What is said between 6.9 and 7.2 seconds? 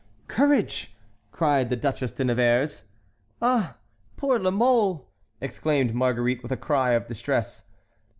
of